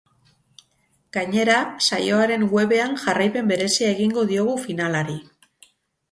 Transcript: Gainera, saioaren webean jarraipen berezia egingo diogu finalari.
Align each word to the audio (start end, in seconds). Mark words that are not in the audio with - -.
Gainera, 1.17 1.57
saioaren 1.87 2.45
webean 2.57 2.95
jarraipen 3.01 3.51
berezia 3.51 3.91
egingo 3.97 4.23
diogu 4.31 4.55
finalari. 4.63 5.19